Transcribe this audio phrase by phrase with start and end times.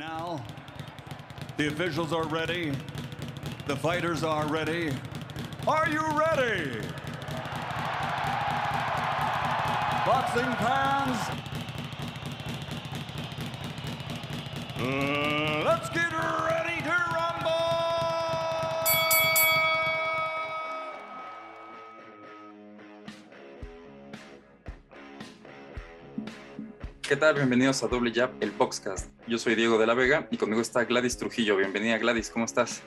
[0.00, 0.42] now,
[1.58, 2.72] the officials are ready.
[3.66, 4.90] The fighters are ready.
[5.68, 6.80] Are you ready?
[10.06, 11.18] Boxing fans,
[14.78, 16.39] uh, let's get ready
[27.10, 27.34] ¿Qué tal?
[27.34, 29.10] Bienvenidos a Doble Jab, el Boxcast.
[29.26, 31.56] Yo soy Diego de la Vega y conmigo está Gladys Trujillo.
[31.56, 32.84] Bienvenida Gladys, ¿cómo estás?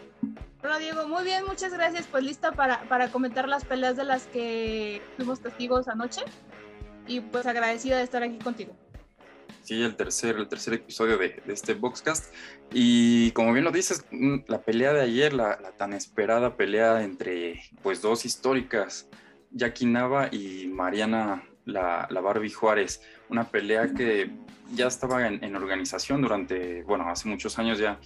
[0.64, 2.08] Hola Diego, muy bien, muchas gracias.
[2.08, 6.22] Pues lista para, para comentar las peleas de las que fuimos testigos anoche
[7.06, 8.74] y pues agradecida de estar aquí contigo.
[9.62, 12.34] Sí, el tercer, el tercer episodio de, de este Boxcast.
[12.72, 17.04] Y como bien lo dices, mm, la pelea de ayer, la, la tan esperada pelea
[17.04, 19.10] entre pues dos históricas,
[19.52, 24.32] Jackie Nava y Mariana la, la Barbie Juárez, una pelea que
[24.74, 28.00] ya estaba en, organización durante, bueno, hace muchos años ya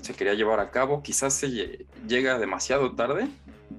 [0.00, 3.28] se quería llevar a cabo, quizás se llega demasiado tarde,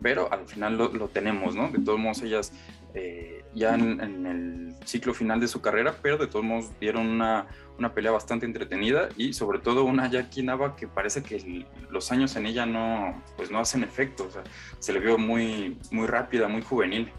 [0.01, 1.69] pero al final lo, tenemos, ¿no?
[1.69, 2.53] De todos modos, ellas
[2.93, 7.47] eh, ya en, el ciclo final de su carrera, pero de todos modos dieron una,
[7.77, 12.35] una pelea bastante entretenida y sobre todo una Jackie Nava que parece que los años
[12.35, 14.43] en ella no, pues no hacen efecto, o sea,
[14.79, 17.11] se le vio muy, muy rápida, muy juvenil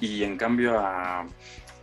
[0.00, 1.26] y en cambio a,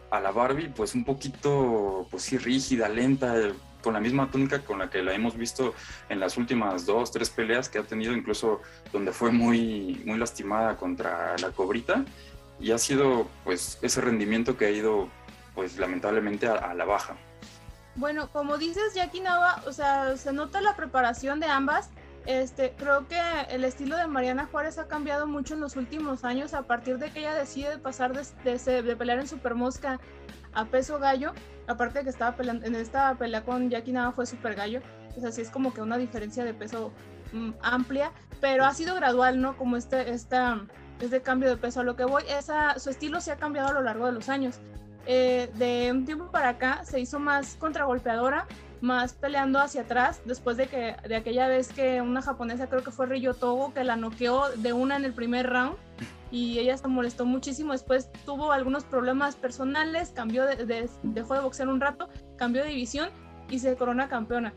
[0.10, 3.36] a, la Barbie, pues un poquito, pues sí, rígida, lenta,
[3.82, 5.74] con la misma túnica con la que la hemos visto
[6.10, 10.76] en las últimas dos, tres peleas que ha tenido, incluso donde fue muy, muy lastimada
[10.78, 12.04] contra la Cobrita,
[12.60, 15.10] y ha sido, pues, ese rendimiento que ha ido,
[15.54, 17.16] pues, lamentablemente a, a la baja.
[17.96, 21.90] Bueno, como dices, Jackie Nava, o sea, se nota la preparación de ambas,
[22.28, 23.18] este, creo que
[23.50, 27.10] el estilo de Mariana Juárez ha cambiado mucho en los últimos años a partir de
[27.10, 30.00] que ella decide pasar de, pelear en Super Mosca
[30.54, 31.32] a peso gallo,
[31.68, 34.82] aparte de que estaba peleando, en esta pelea con Jackie Nava fue Super Gallo,
[35.16, 36.92] o sea, sí es como que una diferencia de peso
[37.32, 38.12] mm, amplia,
[38.42, 39.56] pero ha sido gradual, ¿no?
[39.56, 40.66] Como este, esta,
[41.00, 41.80] este cambio de peso.
[41.80, 44.30] A lo que voy, esa, su estilo se ha cambiado a lo largo de los
[44.30, 44.60] años.
[45.06, 48.46] Eh, de un tiempo para acá se hizo más contragolpeadora,
[48.82, 52.92] más peleando hacia atrás, después de que de aquella vez que una japonesa, creo que
[52.92, 55.76] fue Ryo Togo, que la noqueó de una en el primer round
[56.32, 57.74] y ella se molestó muchísimo.
[57.74, 62.70] Después tuvo algunos problemas personales, cambió de, de, dejó de boxear un rato, cambió de
[62.70, 63.10] división
[63.50, 64.54] y se corona campeona.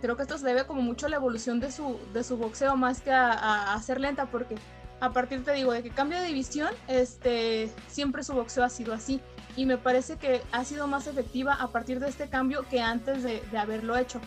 [0.00, 2.76] Creo que esto se debe como mucho a la evolución de su, de su boxeo
[2.76, 4.56] más que a ser lenta, porque
[5.02, 8.94] a partir, te digo, de que cambia de división, este, siempre su boxeo ha sido
[8.94, 9.20] así
[9.56, 13.22] y me parece que ha sido más efectiva a partir de este cambio que antes
[13.22, 14.20] de, de haberlo hecho.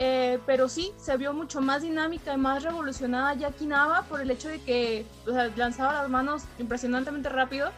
[0.00, 4.30] Eh, pero sí, se vio mucho más dinámica y más revolucionada Jackie Nava por el
[4.30, 7.70] hecho de que o sea, lanzaba las manos impresionantemente rápido,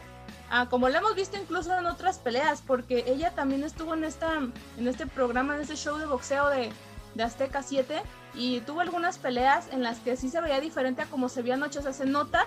[0.51, 4.35] ah, como lo hemos visto incluso en otras peleas, porque ella también estuvo en, esta,
[4.35, 6.69] en este programa, en este show de boxeo de,
[7.15, 8.03] de Azteca 7
[8.35, 11.55] y tuvo algunas peleas en las que sí se veía diferente a como se veía
[11.55, 12.45] anoche, o sea, se nota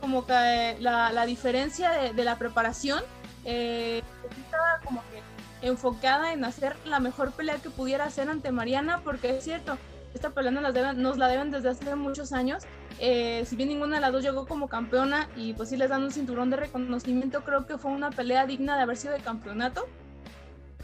[0.00, 3.02] como que la, la diferencia de, de la preparación
[3.50, 4.02] eh,
[4.44, 9.36] estaba como que enfocada en hacer la mejor pelea que pudiera hacer ante Mariana, porque
[9.36, 9.76] es cierto,
[10.14, 12.64] esta pelea nos la deben, nos la deben desde hace muchos años.
[12.98, 16.02] Eh, si bien ninguna de las dos llegó como campeona y pues sí les dan
[16.02, 19.86] un cinturón de reconocimiento, creo que fue una pelea digna de haber sido de campeonato.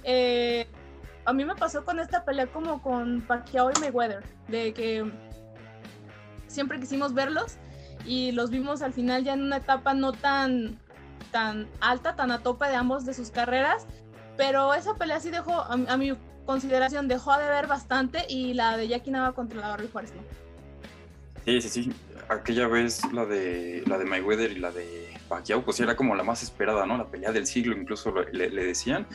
[0.03, 0.66] Eh,
[1.25, 5.10] a mí me pasó con esta pelea como con Pacquiao y Mayweather, de que
[6.47, 7.56] siempre quisimos verlos
[8.04, 10.78] y los vimos al final ya en una etapa no tan
[11.31, 13.87] tan alta, tan a tope de ambos de sus carreras,
[14.37, 18.77] pero esa pelea sí dejó, a, a mi consideración, dejó de ver bastante y la
[18.77, 20.23] de Jackie Nava contra la Barbie Juárez no.
[21.45, 21.93] Sí, sí, sí.
[22.29, 26.25] Aquella vez la de la de Mayweather y la de Pacquiao, pues era como la
[26.25, 26.99] más esperada, ¿no?
[26.99, 29.07] La pelea del siglo, incluso le, le decían.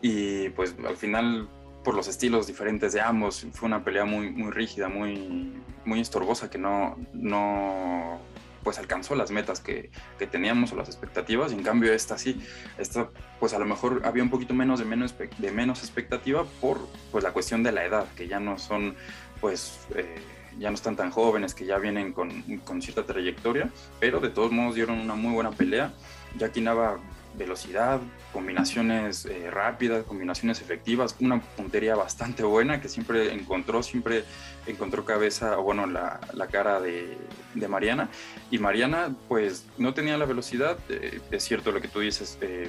[0.00, 1.46] Y pues al final,
[1.82, 5.52] por los estilos diferentes de ambos, fue una pelea muy, muy rígida, muy,
[5.84, 8.18] muy estorbosa que no, no
[8.64, 12.44] pues alcanzó las metas que, que, teníamos o las expectativas, y en cambio esta sí,
[12.78, 13.08] esta
[13.38, 17.22] pues a lo mejor había un poquito menos de menos, de menos expectativa por pues
[17.22, 18.96] la cuestión de la edad, que ya no son
[19.40, 20.16] pues eh,
[20.58, 23.70] ya no están tan jóvenes, que ya vienen con, con, cierta trayectoria,
[24.00, 25.92] pero de todos modos dieron una muy buena pelea,
[26.38, 26.98] Jackie Nava
[27.36, 28.00] velocidad,
[28.32, 34.24] combinaciones eh, rápidas, combinaciones efectivas, una puntería bastante buena que siempre encontró, siempre
[34.66, 37.16] encontró cabeza, o bueno, la, la cara de,
[37.54, 38.08] de, Mariana.
[38.50, 42.68] Y Mariana, pues no tenía la velocidad, eh, es cierto lo que tú dices, eh,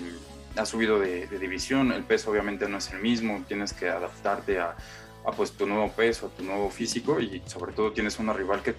[0.57, 4.59] ha subido de, de, división, el peso obviamente no es el mismo, tienes que adaptarte
[4.59, 4.75] a,
[5.25, 8.73] a pues tu nuevo peso, tu nuevo físico y sobre todo tienes una rival que,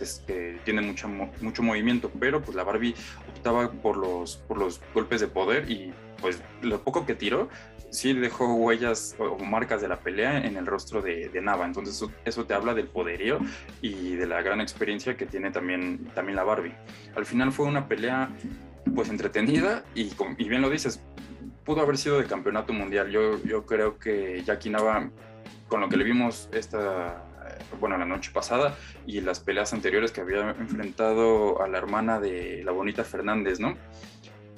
[0.64, 2.94] tiene mucho, mucho movimiento, pero pues la Barbie
[3.34, 7.48] optaba por los, por los golpes de poder y pues lo poco que tiró,
[7.90, 11.66] sí dejó huellas o marcas de la pelea en el rostro de, Nava.
[11.66, 13.38] Entonces eso, te habla del poderío
[13.82, 16.74] y de la gran experiencia que tiene también, también la Barbie.
[17.14, 18.30] Al final fue una pelea
[18.94, 21.00] pues entretenida y, y bien lo dices,
[21.64, 23.10] pudo haber sido de campeonato mundial.
[23.10, 25.10] Yo, yo creo que Jackie Nava,
[25.68, 27.24] con lo que le vimos esta,
[27.80, 28.76] bueno, la noche pasada
[29.06, 33.76] y las peleas anteriores que había enfrentado a la hermana de la bonita Fernández, ¿no?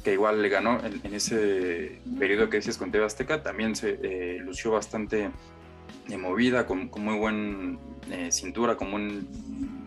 [0.05, 4.39] Que igual le ganó en, ese periodo que dices con TV Azteca, también se eh,
[4.41, 5.31] lució bastante
[6.07, 7.79] de movida, con, muy buen
[8.11, 9.29] eh, cintura, con buen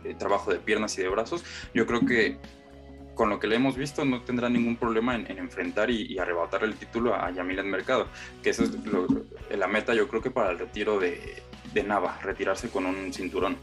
[0.04, 1.44] eh, trabajo de piernas y de brazos.
[1.74, 2.38] Yo creo que
[3.22, 6.74] con lo que le hemos visto no tendrá ningún problema en, enfrentar y, arrebatar el
[6.74, 8.08] título a Yamilet Mercado,
[8.42, 8.72] que esa es
[9.56, 13.58] la meta yo creo que para el retiro de, de Nava, retirarse con un cinturón.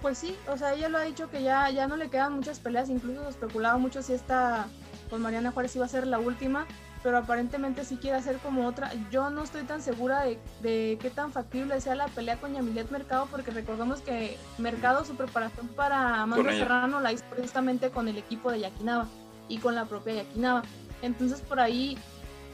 [0.00, 2.60] Pues sí, o sea, ella lo ha dicho que ya, ya no le quedan muchas
[2.60, 4.66] peleas, incluso especulaba mucho si esta
[5.10, 6.66] con Mariana Juárez iba a ser la última,
[7.02, 8.92] pero aparentemente sí quiere hacer como otra.
[9.10, 12.90] Yo no estoy tan segura de, de qué tan factible sea la pelea con Yamilet
[12.90, 18.18] Mercado, porque recordamos que Mercado su preparación para Amanda Serrano la hizo precisamente con el
[18.18, 19.08] equipo de Yakinaba
[19.48, 20.62] y con la propia Yakinaba.
[21.02, 21.98] Entonces por ahí,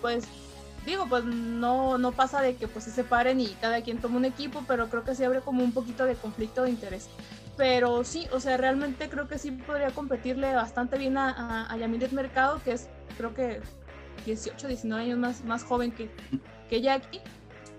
[0.00, 0.24] pues
[0.86, 4.24] digo, pues no, no pasa de que pues se separen y cada quien tome un
[4.24, 7.08] equipo, pero creo que sí abre como un poquito de conflicto de interés.
[7.58, 12.12] Pero sí, o sea, realmente creo que sí podría competirle bastante bien a, a, Yamilet
[12.12, 13.60] Mercado, que es creo que
[14.24, 16.10] 18, 19 años más, más joven que,
[16.68, 17.20] que Jackie.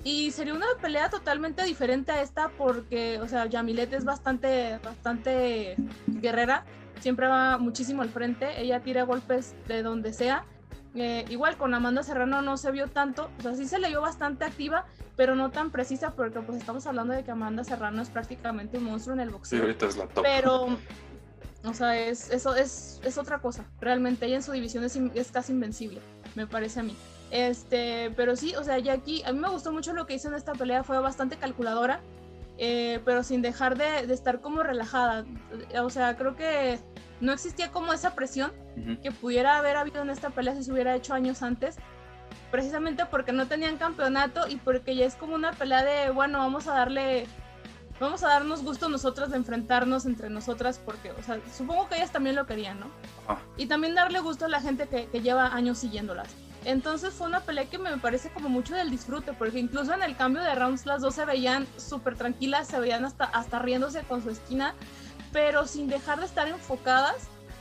[0.03, 5.75] Y sería una pelea totalmente diferente a esta porque, o sea, Yamilet es bastante, bastante
[6.07, 6.65] guerrera,
[7.01, 10.45] siempre va muchísimo al frente, ella tira golpes de donde sea
[10.95, 14.01] eh, igual con Amanda Serrano no se vio tanto, o sea, sí se le vio
[14.01, 18.09] bastante activa, pero no tan precisa porque pues estamos hablando de que Amanda Serrano es
[18.09, 19.59] prácticamente un monstruo en el boxeo.
[19.59, 20.23] Sí, ahorita es la top.
[20.23, 20.77] Pero,
[21.63, 23.65] o sea, es, eso es, es otra cosa.
[23.79, 26.01] Realmente ella en su división es, es casi invencible,
[26.35, 26.95] me parece a mí.
[27.31, 30.29] Este, pero sí, o sea, ya aquí, a mí me gustó mucho lo que hizo
[30.29, 32.01] en esta pelea, fue bastante calculadora,
[32.57, 35.25] eh, pero sin dejar de, de, estar como relajada.
[35.81, 36.79] O sea, creo que
[37.21, 38.51] no existía como esa presión
[39.03, 41.75] que pudiera haber habido en esta pelea si se hubiera hecho años antes,
[42.49, 46.67] precisamente porque no tenían campeonato y porque ya es como una pelea de, bueno, vamos
[46.67, 47.27] a darle,
[47.99, 52.11] vamos a darnos gusto nosotras de enfrentarnos entre nosotras, porque, o sea, supongo que ellas
[52.11, 52.87] también lo querían, ¿no?
[53.57, 56.29] Y también darle gusto a la gente que, que lleva años siguiéndolas.
[56.65, 60.17] Entonces fue una pelea que me parece como mucho del disfrute, porque incluso en el
[60.17, 64.21] cambio de rounds las dos se veían súper tranquilas, se veían hasta, hasta riéndose con
[64.21, 64.75] su esquina
[65.31, 67.15] pero sin dejar de estar enfocadas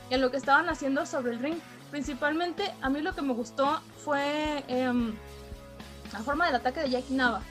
[0.09, 1.57] en lo que estaban haciendo sobre el ring.
[1.91, 5.13] Principalmente a mí lo que me gustó fue em,
[6.13, 7.41] la forma del ataque de Jackie Nava,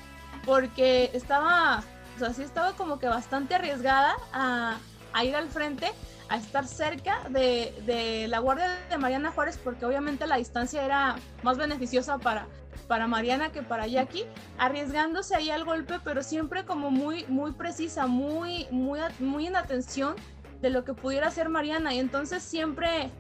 [0.44, 1.82] porque estaba,
[2.19, 4.79] o sea, sí estaba como que bastante arriesgada a,
[5.12, 5.93] a ir al frente,
[6.29, 11.15] a estar cerca de, de, la guardia de Mariana Juárez, porque obviamente la distancia era
[11.44, 12.49] más beneficiosa para,
[12.88, 14.26] para Mariana que para Jackie,
[14.59, 20.17] arriesgándose ahí al golpe, pero siempre como muy, muy precisa, muy, muy, muy en atención
[20.61, 21.94] de lo que pudiera hacer Mariana.
[21.94, 23.11] Y entonces siempre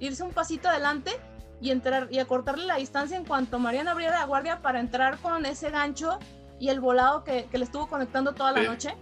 [0.00, 1.12] irse un pasito adelante
[1.60, 5.46] y entrar y acortarle la distancia en cuanto Mariana abriera la guardia para entrar con
[5.46, 6.18] ese gancho
[6.58, 8.94] y el volado que, que le estuvo conectando toda la noche.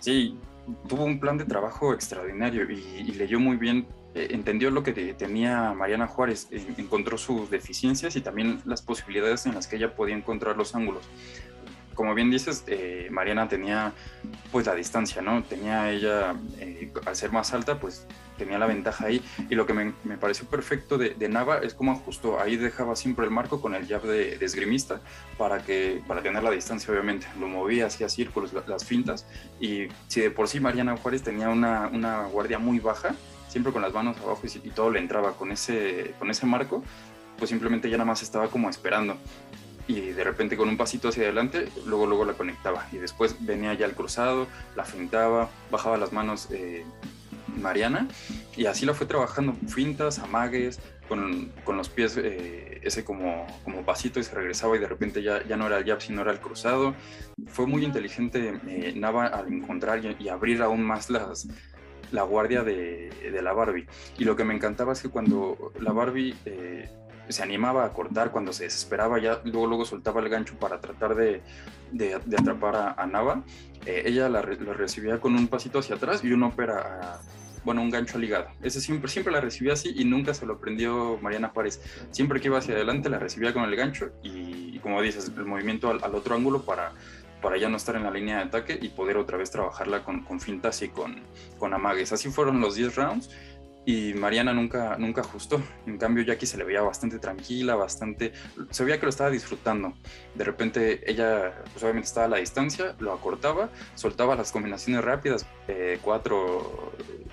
[0.00, 0.38] Sí,
[0.88, 4.92] tuvo un plan de trabajo extraordinario y, y leyó muy bien eh, entendió lo que
[4.92, 10.14] tenía Mariana Juárez, encontró sus deficiencias y también las posibilidades en las que ella podía
[10.14, 11.02] encontrar los ángulos.
[11.94, 13.92] Como bien dices, eh, Mariana tenía
[14.52, 15.42] pues la distancia, ¿no?
[15.42, 19.22] Tenía ella, eh, al ser más alta, pues tenía la ventaja ahí.
[19.48, 22.40] Y lo que me, pareció perfecto de, Nava es cómo ajustó.
[22.40, 25.00] Ahí dejaba siempre el marco con el jab de, esgrimista
[25.38, 27.26] para, que, para tener la distancia, obviamente.
[27.38, 29.26] Lo movía, hacía círculos, las fintas.
[29.60, 33.14] Y si de por sí Mariana Juárez tenía una, una guardia muy baja,
[33.54, 36.82] siempre con las manos abajo y, todo le entraba con ese, con ese marco,
[37.38, 39.16] pues simplemente ya nada más estaba como esperando.
[39.86, 42.86] Y de repente con un pasito hacia adelante, luego luego la conectaba.
[42.92, 46.84] Y después venía ya el cruzado, la fintaba, bajaba las manos eh,
[47.60, 48.08] Mariana.
[48.56, 53.82] Y así la fue trabajando, fintas, amagues, con, con los pies eh, ese como, como
[53.82, 56.32] pasito y se regresaba y de repente ya, ya no era el jab, sino era
[56.32, 56.94] el cruzado.
[57.48, 61.46] Fue muy inteligente eh, Nava al encontrar y abrir aún más las,
[62.14, 63.10] la guardia de,
[63.42, 63.86] la Barbie.
[64.18, 66.88] Y lo que me encantaba es que cuando la Barbie eh,
[67.28, 71.14] se animaba a cortar, cuando se desesperaba, ya luego, luego soltaba el gancho para tratar
[71.14, 71.42] de,
[72.38, 73.42] atrapar a, Nava,
[73.86, 77.20] eh, ella la, recibía con un pasito hacia atrás y uno opera
[77.64, 78.48] bueno, un gancho ligado.
[78.62, 81.80] Ese siempre, siempre la recibía así y nunca se lo prendió Mariana Juárez.
[82.10, 85.90] Siempre que iba hacia adelante la recibía con el gancho y, como dices, el movimiento
[85.90, 86.92] al, otro ángulo para
[87.40, 90.24] para ya no estar en la línea de ataque y poder otra vez trabajarla con,
[90.24, 91.20] con fintas y con,
[91.58, 92.10] con amagues.
[92.10, 93.28] Así fueron los 10 rounds.
[93.86, 95.62] Y Mariana nunca, nunca ajustó.
[95.86, 98.32] En cambio, Jackie se le veía bastante tranquila, bastante,
[98.70, 99.94] se veía que lo estaba disfrutando.
[100.34, 105.46] De repente ella, pues obviamente estaba a la distancia, lo acortaba, soltaba las combinaciones rápidas,
[105.68, 106.92] eh, cuatro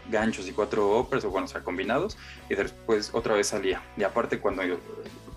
[0.10, 2.18] ganchos y cuatro uppers, o bueno, o sea, combinados,
[2.50, 3.82] y después otra vez salía.
[3.96, 4.78] Y aparte cuando yo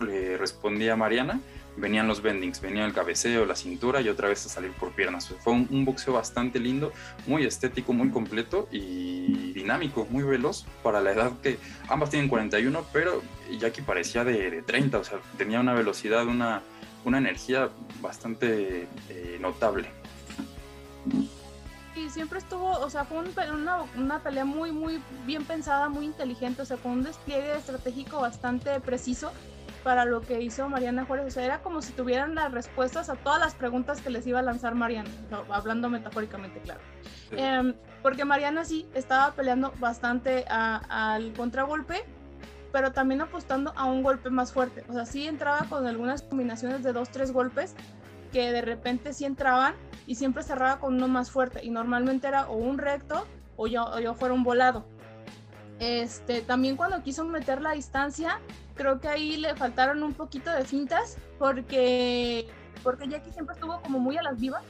[0.04, 1.40] le respondía a Mariana,
[1.76, 5.34] venían los bendings, venía el cabeceo, la cintura y otra vez a salir por piernas.
[5.40, 6.92] Fue un, boxeo bastante lindo,
[7.26, 12.84] muy estético, muy completo y dinámico, muy veloz para la edad que ambas tienen 41,
[12.92, 13.22] pero
[13.58, 16.62] Jackie parecía de, 30, o sea, tenía una velocidad, una,
[17.04, 19.88] una energía bastante eh, notable.
[21.96, 23.18] Y siempre estuvo, o sea, fue
[23.52, 28.20] una, una pelea muy, muy bien pensada, muy inteligente, o sea, con un despliegue estratégico
[28.20, 29.32] bastante preciso
[29.84, 31.26] para lo que hizo Mariana Juárez.
[31.26, 34.40] O sea, era como si tuvieran las respuestas a todas las preguntas que les iba
[34.40, 35.10] a lanzar Mariana,
[35.50, 36.80] hablando metafóricamente, claro.
[37.30, 42.04] Em, porque Mariana sí estaba peleando bastante al contragolpe,
[42.72, 44.84] pero también apostando a un golpe más fuerte.
[44.88, 47.76] O sea, sí entraba con algunas combinaciones de dos, tres golpes
[48.32, 49.74] que de repente sí entraban
[50.06, 51.64] y siempre cerraba con uno más fuerte.
[51.64, 53.26] Y normalmente era o un recto
[53.56, 54.86] o yo, o yo fuera un volado.
[55.78, 58.40] Este, también cuando quiso meter la distancia,
[58.74, 62.46] creo que ahí le faltaron un poquito de fintas porque,
[62.82, 64.62] porque Jackie siempre estuvo como muy a las vivas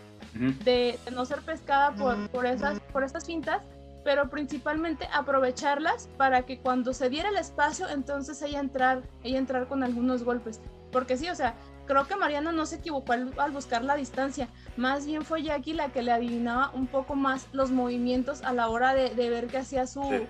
[0.64, 3.62] de, no ser pescada por, por, esas, por esas fintas,
[4.04, 9.66] pero principalmente aprovecharlas para que cuando se diera el espacio, entonces ella entrar, ella entrar
[9.66, 10.60] con algunos golpes.
[10.92, 11.54] Porque sí, o sea,
[11.86, 15.90] creo que Mariana no se equivocó al, buscar la distancia, más bien fue Jackie la
[15.90, 19.86] que le adivinaba un poco más los movimientos a la hora de, ver que hacía
[19.86, 20.26] su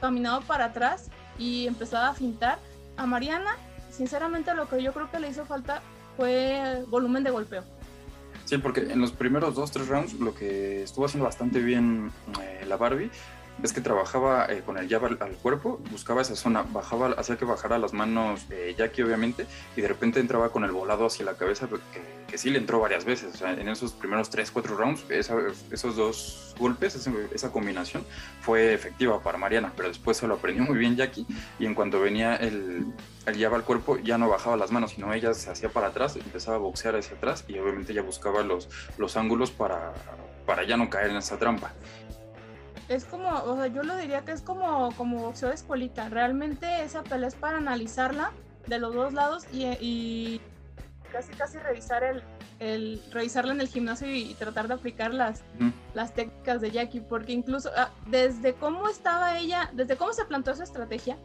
[0.00, 2.58] caminado para atrás y empezaba a fintar
[2.96, 3.56] a Mariana,
[3.90, 5.82] sinceramente lo que yo creo que le hizo falta
[6.16, 7.64] fue volumen de golpeo.
[8.44, 12.64] Sí, porque en los primeros dos, tres rounds lo que estuvo haciendo bastante bien eh,
[12.66, 13.10] la Barbie
[13.62, 17.44] es que trabajaba eh, con el jab al, cuerpo, buscaba esa zona, bajaba, hacía que
[17.44, 18.46] bajara las manos
[18.76, 19.46] Jackie obviamente,
[19.76, 22.80] y de repente entraba con el volado hacia la cabeza, que, que sí le entró
[22.80, 26.94] varias veces, en esos primeros 3, 4 rounds, esos dos golpes,
[27.32, 28.04] esa, combinación
[28.40, 31.26] fue efectiva para Mariana, pero después se lo aprendió muy bien Jackie,
[31.58, 32.86] y en cuanto venía el,
[33.26, 36.16] el jab al cuerpo, ya no bajaba las manos, sino ella se hacía para atrás,
[36.16, 38.68] empezaba a boxear hacia atrás, y obviamente ya buscaba los,
[38.98, 39.92] los ángulos para,
[40.44, 41.72] para ya no caer en esa trampa
[42.88, 46.08] es como, o sea, yo lo diría que es como, como boxeo de escuelita.
[46.08, 48.32] Realmente esa pelea es para analizarla
[48.66, 50.40] de los dos lados y,
[51.12, 52.22] casi casi revisar el,
[52.58, 55.42] el, revisarla en el gimnasio y, tratar de aplicar las,
[55.94, 60.50] las técnicas de Jackie, porque incluso ah, desde cómo estaba ella, desde cómo se plantó
[60.50, 61.16] esa estrategia,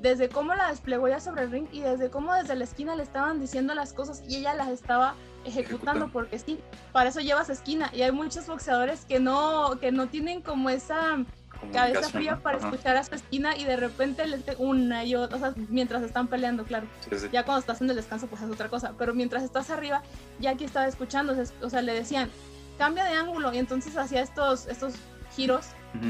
[0.00, 3.02] desde cómo la desplegó ya sobre el ring y desde cómo desde la esquina le
[3.02, 5.14] estaban diciendo las cosas y ella las estaba
[5.44, 6.58] ejecutando porque sí,
[6.92, 7.90] para eso llevas esquina.
[7.92, 11.24] Y hay muchos boxeadores que no que no tienen como esa
[11.72, 15.40] cabeza fría para escuchar a su esquina y de repente les una y otra, o
[15.40, 16.86] sea, mientras están peleando, claro.
[17.30, 20.02] Ya cuando estás en el descanso pues es otra cosa, pero mientras estás arriba
[20.38, 22.30] ya aquí estaba escuchando, o sea, le decían,
[22.78, 24.94] "Cambia de ángulo" y entonces hacía estos estos
[25.36, 25.66] giros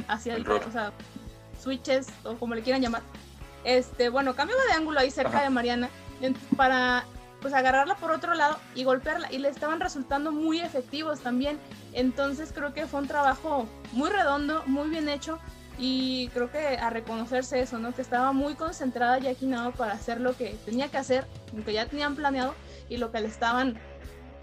[0.07, 0.93] hacia el, o sea,
[1.61, 3.03] switches o como le quieran llamar.
[3.65, 5.91] Este, bueno, cambio de ángulo ahí cerca de Mariana
[6.57, 7.05] para
[7.41, 11.59] pues agarrarla por otro lado y golpearla y le estaban resultando muy efectivos también.
[11.93, 15.39] Entonces creo que fue un trabajo muy redondo, muy bien hecho
[15.79, 17.95] y creo que a reconocerse eso, ¿no?
[17.95, 21.73] Que estaba muy concentrada Jackie Nava para hacer lo que tenía que hacer, lo que
[21.73, 22.55] ya tenían planeado
[22.89, 23.79] y lo que le estaban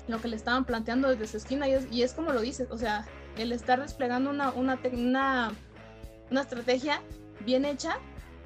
[0.08, 2.70] lo que le estaban planteando desde su esquina y es, y es como lo dices,
[2.72, 3.06] o sea,
[3.38, 5.52] el estar desplegando una, una, una,
[6.32, 7.02] una estrategia
[7.46, 7.98] bien hecha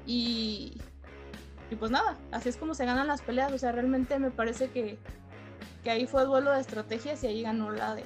[0.06, 0.80] y,
[1.70, 3.52] y pues nada, así es como se ganan las peleas.
[3.52, 4.98] O sea, realmente me parece que,
[5.82, 8.04] que ahí fue el duelo de estrategias y ahí ganó la, de,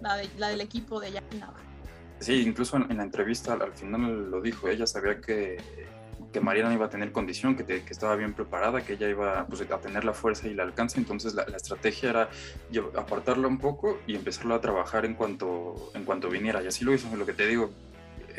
[0.00, 1.42] la, de, la del equipo de Jackie.
[2.20, 5.56] Sí, incluso en, la entrevista al, final lo dijo, ella sabía que,
[6.32, 9.60] que Mariana iba a tener condición, que, que, estaba bien preparada, que ella iba pues,
[9.62, 12.30] a tener la fuerza y el alcance, entonces la, estrategia era
[12.96, 16.94] apartarla un poco y empezarlo a trabajar en cuanto, en cuanto viniera, y así lo
[16.94, 17.70] hizo, lo que te digo,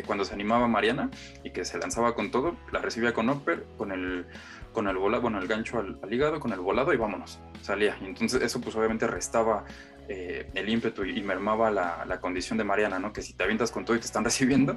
[0.01, 1.11] cuando se animaba Mariana
[1.43, 4.25] y que se lanzaba con todo, la recibía con upper, con el
[4.73, 7.95] con el volado, bueno, el gancho al, hígado, con el volado y vámonos, salía.
[8.01, 9.63] Y entonces eso pues obviamente restaba
[10.09, 13.13] eh, el ímpetu y, mermaba la, la, condición de Mariana, ¿no?
[13.13, 14.75] Que si te avientas con todo y te están recibiendo,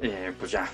[0.00, 0.68] eh, pues ya,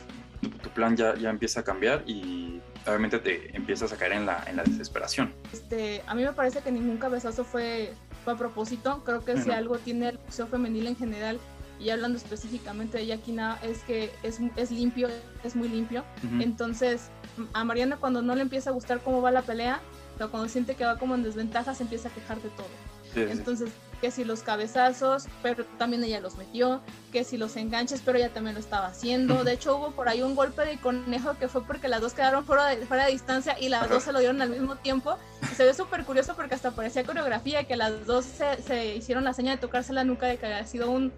[0.63, 4.43] tu, plan ya, ya empieza a cambiar y obviamente te empiezas a caer en la,
[4.47, 5.35] en la desesperación.
[5.53, 7.93] Este, a mí me parece que ningún cabezazo fue,
[8.25, 11.41] fue a propósito, creo que si algo tiene el boxeo femenil en general
[11.81, 15.09] y hablando específicamente de Yakina, es que es, es limpio,
[15.43, 16.05] es muy limpio.
[16.39, 17.11] Entonces,
[17.55, 19.81] a Mariana cuando no le empieza a gustar cómo va la pelea,
[20.21, 22.69] o cuando siente que va como en desventaja, se empieza a quejar de todo.
[23.17, 23.71] Entonces,
[24.01, 26.81] que si los cabezazos, pero también ella los metió,
[27.13, 29.45] que si los enganches, pero ella también lo estaba haciendo.
[29.45, 32.45] De hecho, hubo por ahí un golpe de conejo que fue porque las dos quedaron
[32.45, 35.19] fuera de, fuera de distancia y las dos se lo dieron al mismo tiempo.
[35.55, 39.35] se ve súper curioso porque hasta parecía coreografía, que las dos se, se, hicieron la
[39.35, 41.13] seña de tocarse la nuca de que había sido un,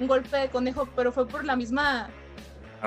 [0.00, 2.10] un golpe de conejo, pero fue por la misma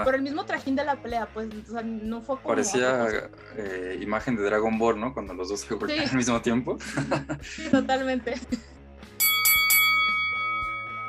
[0.03, 1.49] por el mismo trajín de la pelea, pues
[1.83, 2.49] no fue como...
[2.49, 3.07] Parecía
[3.57, 5.11] eh, imagen de Dragon Ball, ¿no?
[5.11, 6.77] Cuando los dos se golpean al mismo tiempo.
[7.41, 8.35] sí, totalmente.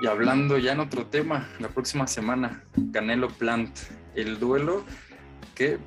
[0.01, 2.63] Y hablando ya en otro tema, la próxima semana,
[2.93, 3.77] Canelo Plant,
[4.15, 4.85] el duelo
[5.55, 5.79] que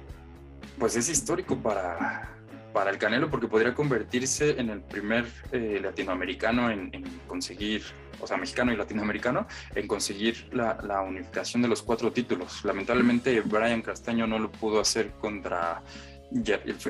[0.77, 2.29] pues es histórico para,
[2.73, 6.91] para el Canelo porque podría convertirse en el primer eh, latinoamericano en,
[7.27, 7.83] conseguir,
[8.21, 12.63] o sea, mexicano y latinoamericano, en conseguir la, la, unificación de los cuatro títulos.
[12.63, 15.81] Lamentablemente Brian Castaño no lo pudo hacer contra,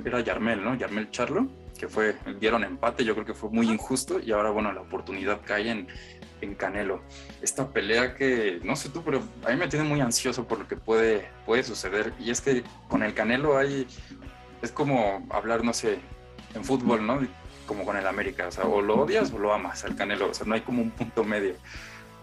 [0.05, 0.75] era Yarmel, ¿no?
[0.75, 1.47] Yarmel Charlo,
[1.77, 5.41] que fue, dieron empate, yo creo que fue muy injusto y ahora, bueno, la oportunidad
[5.43, 5.87] cae en,
[6.41, 7.01] en Canelo.
[7.41, 10.67] Esta pelea que, no sé tú, pero a mí me tiene muy ansioso por lo
[10.67, 12.13] que puede, puede suceder.
[12.19, 13.87] Y es que con el Canelo hay
[14.61, 15.99] es como hablar, no sé,
[16.53, 17.19] en fútbol, ¿no?
[17.65, 20.33] Como con el América, o sea, o lo odias o lo amas al Canelo, o
[20.33, 21.55] sea, no hay como un punto medio.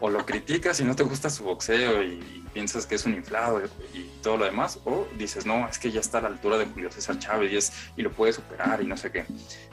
[0.01, 3.63] O lo criticas y no te gusta su boxeo y, piensas que es un inflado
[3.95, 6.67] y, todo lo demás, o dices, no, es que ya está a la altura de
[6.67, 9.27] Julio César Chávez y, es, y lo puede superar y no sé qué.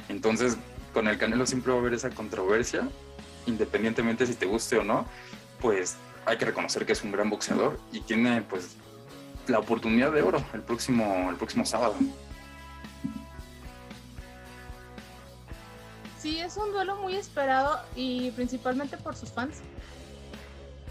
[0.08, 0.58] Entonces,
[0.94, 2.88] con el Canelo siempre va a haber esa controversia,
[3.48, 5.06] independientemente si te guste o no,
[5.62, 8.76] pues hay que reconocer que es un gran boxeador y tiene pues
[9.48, 11.96] la oportunidad de oro el próximo, el próximo sábado.
[16.25, 19.58] Sí, es un duelo muy esperado y principalmente por sus fans.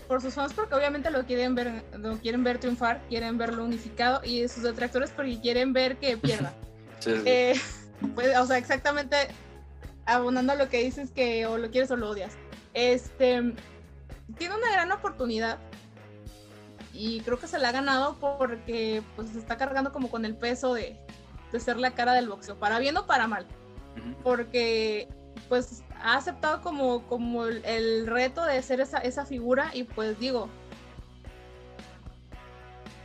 [0.07, 4.21] Por sus fans porque obviamente lo quieren ver, lo quieren ver triunfar, quieren verlo unificado
[4.23, 6.55] y sus detractores porque quieren ver que pierda.
[7.07, 7.61] Eh,
[8.15, 9.17] pues, o sea, exactamente
[10.07, 12.35] abonando a lo que dices que o lo quieres o lo odias.
[12.73, 13.53] Este
[14.39, 15.59] tiene una gran oportunidad
[16.93, 20.37] y creo que se la ha ganado porque pues se está cargando como con el
[20.37, 20.97] peso de,
[21.51, 23.45] de ser la cara del boxeo, para bien o para mal.
[24.23, 25.09] Porque
[25.49, 30.49] pues ha aceptado como, como el, reto de ser esa, esa figura y pues digo,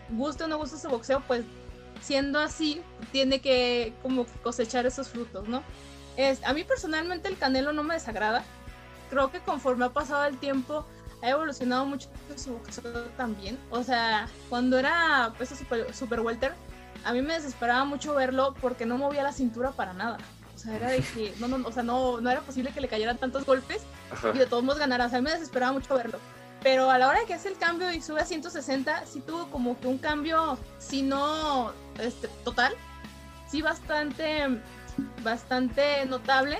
[0.09, 1.43] guste o no guste su boxeo, pues
[2.01, 5.63] siendo así, tiene que como cosechar esos frutos, ¿no?
[6.17, 8.43] Es, a mí personalmente el Canelo no me desagrada.
[9.09, 10.85] Creo que conforme ha pasado el tiempo,
[11.21, 13.57] ha evolucionado mucho su boxeo también.
[13.69, 16.53] O sea, cuando era super, super welter,
[17.03, 20.17] a mí me desesperaba mucho verlo porque no movía la cintura para nada.
[20.59, 22.89] O sea, era de que no, no, o sea, no, no era posible que le
[22.89, 23.81] cayeran tantos golpes
[24.33, 25.05] y de todos modos ganara.
[25.05, 26.19] O sea, me desesperaba mucho verlo.
[26.61, 29.49] Pero a la hora de que hace el cambio y sube a 160, sí tuvo
[29.49, 32.73] como que un cambio, si no este, total,
[33.47, 34.59] sí bastante,
[35.23, 36.59] bastante notable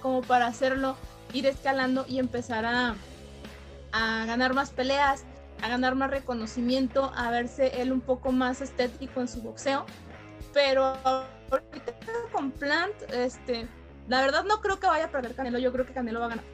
[0.00, 0.96] como para hacerlo,
[1.32, 2.94] ir escalando y empezar a,
[3.90, 5.24] a ganar más peleas,
[5.60, 9.84] a ganar más reconocimiento, a verse él un poco más estético en su boxeo.
[10.52, 11.99] Pero ahorita
[12.30, 13.66] con Plant, este,
[14.08, 16.30] la verdad no creo que vaya a perder Canelo, yo creo que Canelo va a
[16.30, 16.44] ganar.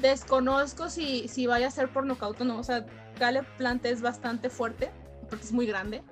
[0.00, 2.86] Desconozco si, si vaya a ser por nocaut o no, o sea,
[3.18, 4.90] Caleb Plant es bastante fuerte,
[5.28, 6.02] porque es muy grande.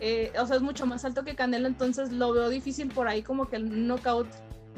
[0.00, 3.22] Eh, o sea, es mucho más alto que Canelo, entonces lo veo difícil por ahí
[3.22, 4.28] como que el knockout,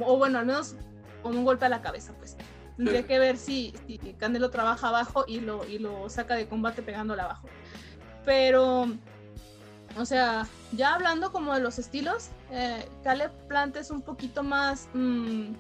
[0.01, 0.77] o bueno, al menos
[1.23, 2.37] con un golpe a la cabeza, pues.
[2.77, 6.81] Tendría que ver si, si, Canelo trabaja abajo y lo, y lo saca de combate
[6.83, 7.47] pegándole abajo.
[8.25, 8.89] Pero
[9.97, 14.89] o sea, ya hablando como de los estilos, eh, Caleb Plant es un poquito más,
[14.95, 15.53] mm,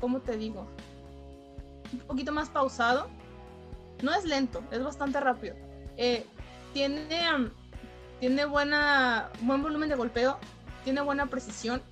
[0.00, 0.66] ¿cómo te digo?
[1.92, 3.08] Un poquito más pausado.
[4.02, 5.56] No es lento, es bastante rápido.
[5.96, 6.24] Eh,
[6.72, 7.50] tiene,
[8.20, 10.38] tiene buena, buen volumen de golpeo,
[10.84, 11.82] tiene buena precisión,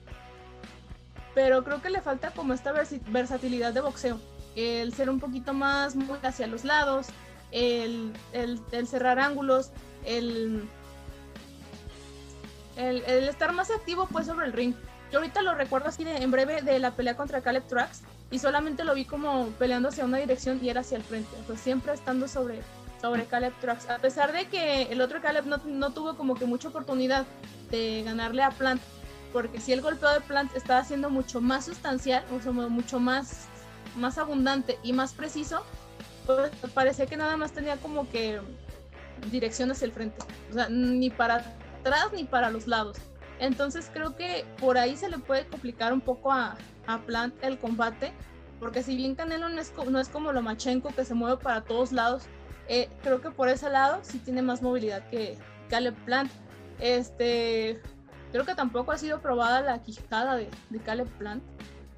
[1.34, 2.72] pero creo que le falta como esta
[3.08, 4.18] versatilidad de boxeo.
[4.54, 7.08] El ser un poquito más muy hacia los lados,
[7.50, 9.70] el, el cerrar ángulos,
[10.04, 10.66] el
[12.76, 14.74] el, estar más activo pues sobre el ring.
[15.10, 18.38] Yo ahorita lo recuerdo así de, en breve de la pelea contra Caleb Trax y
[18.38, 21.92] solamente lo vi como peleando hacia una dirección y era hacia el frente, o siempre
[21.92, 22.60] estando sobre,
[23.00, 26.44] sobre Caleb Trax, a pesar de que el otro Caleb no, no tuvo como que
[26.44, 27.24] mucha oportunidad
[27.70, 28.82] de ganarle a Plant,
[29.32, 33.46] porque si el golpeo de Plant estaba siendo mucho más sustancial, sea, mucho más,
[33.96, 35.64] más abundante y más preciso,
[36.26, 38.40] pues parecía que nada más tenía como que
[39.30, 40.18] dirección hacia el frente,
[40.50, 41.56] o sea, ni para
[42.12, 42.98] ni para los lados.
[43.38, 47.58] Entonces creo que por ahí se le puede complicar un poco a, a Plant el
[47.58, 48.12] combate,
[48.58, 51.92] porque si bien Canelo no es, no es como Lomachenko que se mueve para todos
[51.92, 52.24] lados,
[52.68, 55.36] eh, creo que por ese lado sí tiene más movilidad que
[55.68, 56.30] Caleb Plant.
[56.80, 57.80] Este,
[58.32, 61.42] creo que tampoco ha sido probada la quijada de, de Caleb Plant,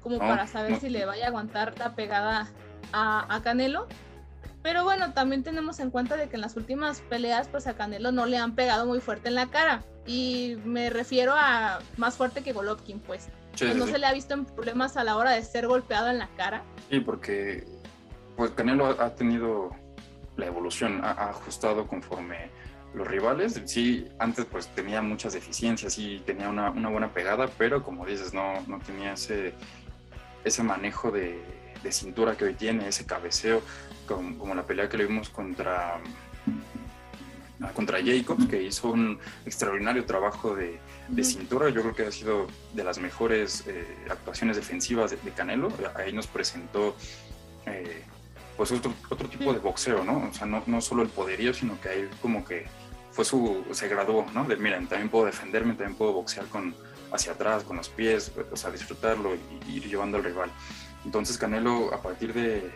[0.01, 2.47] como para saber si le vaya a aguantar la pegada
[2.91, 3.87] a, a Canelo.
[4.61, 8.11] Pero bueno, también tenemos en cuenta de que en las últimas peleas, pues a Canelo
[8.11, 9.83] no le han pegado muy fuerte en la cara.
[10.05, 13.29] Y me refiero a más fuerte que Golovkin, pues.
[13.55, 13.93] Sí, Pues no sí.
[13.93, 16.63] se le ha visto en problemas a la hora de ser golpeado en la cara.
[16.89, 17.65] Sí, porque
[18.35, 19.71] pues Canelo ha, tenido
[20.37, 22.49] la evolución, ha, ha ajustado conforme
[22.93, 23.61] los rivales.
[23.65, 28.33] Sí, antes pues tenía muchas deficiencias y tenía una, una buena pegada, pero como dices,
[28.33, 29.53] no, no tenía ese,
[30.43, 31.41] ese manejo de,
[31.83, 33.61] de cintura que hoy tiene, ese cabeceo,
[34.07, 35.99] como, como la pelea que le vimos contra,
[37.73, 41.69] contra Jacobs, que hizo un extraordinario trabajo de, de cintura.
[41.69, 45.71] Yo creo que ha sido de las mejores eh, actuaciones defensivas de, de Canelo.
[45.95, 46.95] Ahí nos presentó
[47.65, 48.03] eh,
[48.57, 50.29] pues otro, otro tipo de boxeo, ¿no?
[50.29, 52.65] O sea, no, no solo el poderío, sino que ahí como que
[53.11, 54.43] fue su, se graduó, ¿no?
[54.45, 56.75] De miren, también puedo defenderme, también puedo boxear con,
[57.11, 59.39] hacia atrás, con los pies, o sea, disfrutarlo y,
[59.71, 60.51] y ir llevando al rival.
[61.05, 62.69] Entonces Canelo, a partir de,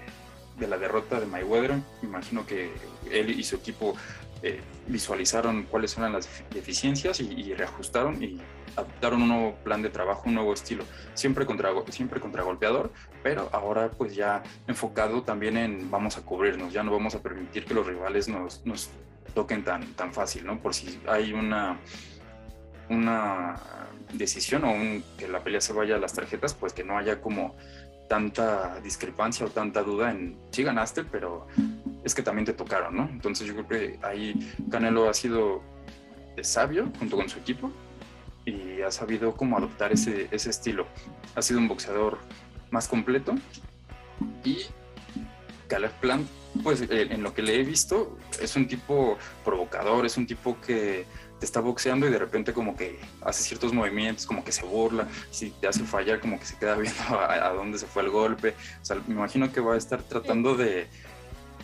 [0.57, 2.71] de la derrota de Mayweather, me imagino que
[3.11, 3.95] él y su equipo
[4.45, 8.41] eh, visualizaron cuáles eran las deficiencias y, reajustaron y
[8.75, 10.83] adoptaron un nuevo plan de trabajo, un nuevo estilo,
[11.13, 16.73] siempre contra, siempre contra golpeador, pero ahora pues ya enfocado también en vamos a cubrirnos,
[16.73, 18.89] ya no vamos a permitir que los rivales nos, nos
[19.33, 20.59] toquen tan, tan fácil, ¿no?
[20.59, 21.79] Por si hay una,
[22.89, 23.61] una
[24.11, 27.21] decisión o un, que la pelea se vaya a las tarjetas, pues que no haya
[27.21, 27.55] como
[28.07, 31.47] tanta discrepancia o tanta duda en sí ganaste, pero
[32.03, 33.09] es que también te tocaron, ¿no?
[33.09, 35.61] Entonces yo creo que ahí Canelo ha sido
[36.41, 37.71] sabio junto con su equipo
[38.45, 40.85] y ha sabido cómo adoptar ese, ese estilo.
[41.35, 42.19] Ha sido un boxeador
[42.71, 43.35] más completo
[44.43, 44.59] y
[45.67, 46.27] Caleb Plant,
[46.61, 50.59] pues eh, en lo que le he visto, es un tipo provocador, es un tipo
[50.61, 51.05] que
[51.43, 55.09] te está boxeando y de repente como que hace ciertos movimientos, como que se burla,
[55.29, 58.11] si te hace fallar como que se queda viendo a, a dónde se fue el
[58.11, 58.55] golpe.
[58.81, 60.87] O sea, me imagino que va a estar tratando de,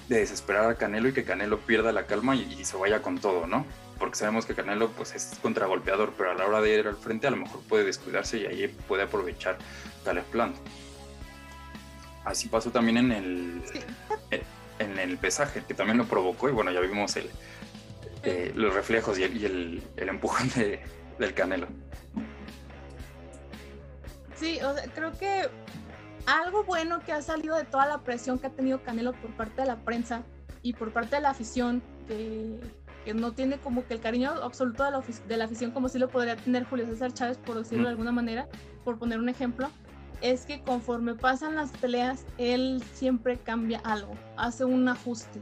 [0.10, 3.20] de desesperar a Canelo y que Canelo pierda la calma y, y se vaya con
[3.20, 3.65] todo, ¿no?
[3.98, 7.28] Porque sabemos que Canelo pues es contragolpeador, pero a la hora de ir al frente
[7.28, 9.58] a lo mejor puede descuidarse y ahí puede aprovechar
[10.04, 10.58] Caleb Plant.
[12.26, 13.80] Así pasó también en el, Sí.
[14.80, 17.30] en el pesaje, que también lo provocó y bueno, ya vimos el,
[18.23, 20.79] eh, los reflejos y el, y el, el empujón de,
[21.17, 21.67] del Canelo.
[24.36, 25.49] Sí, o sea, creo que
[26.25, 29.62] algo bueno que ha salido de toda la presión que ha tenido Canelo por parte
[29.62, 30.23] de la prensa
[30.62, 32.60] y por parte de la afición, que,
[33.05, 35.99] que no tiene como que el cariño absoluto de la, de la afición como si
[35.99, 38.47] lo podría tener Julio César Chávez, por decirlo de alguna manera,
[38.84, 39.69] por poner un ejemplo,
[40.21, 45.41] es que conforme pasan las peleas, él siempre cambia algo, hace un ajuste,